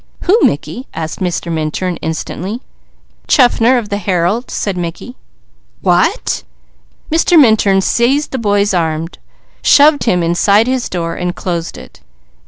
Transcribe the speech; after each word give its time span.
"Who, 0.21 0.35
Mickey?" 0.41 0.87
asked 0.95 1.19
Mr. 1.19 1.51
Minturn, 1.51 1.97
instantly. 1.97 2.61
"Chaffner 3.27 3.77
of 3.77 3.89
the 3.89 3.99
Herald," 3.99 4.49
said 4.49 4.75
Mickey. 4.75 5.15
"What!" 5.81 6.41
Mr. 7.11 7.39
Minturn 7.39 7.81
seized 7.81 8.31
the 8.31 8.39
boy's 8.39 8.73
arm, 8.73 9.09
shoved 9.61 10.05
him 10.05 10.23
inside 10.23 10.65
his 10.65 10.89
door 10.89 11.13
and 11.13 11.35
closed 11.35 11.77
it. 11.77 11.99